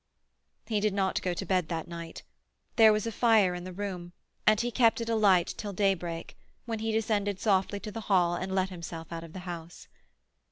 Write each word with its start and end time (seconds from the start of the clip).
He 0.65 0.79
did 0.79 0.95
not 0.95 1.21
go 1.21 1.35
to 1.35 1.45
bed 1.45 1.67
that 1.67 1.87
night. 1.87 2.23
There 2.75 2.91
was 2.91 3.05
a 3.05 3.11
fire 3.11 3.53
in 3.53 3.65
the 3.65 3.71
room, 3.71 4.13
and 4.47 4.59
he 4.59 4.71
kept 4.71 4.99
it 4.99 5.09
alight 5.09 5.51
until 5.51 5.73
daybreak, 5.73 6.35
when 6.65 6.79
he 6.79 6.91
descended 6.91 7.39
softly 7.39 7.79
to 7.81 7.91
the 7.91 8.01
hall 8.09 8.33
and 8.33 8.55
let 8.55 8.69
himself 8.71 9.11
out 9.13 9.23
of 9.23 9.33
the 9.33 9.41
house. 9.45 9.87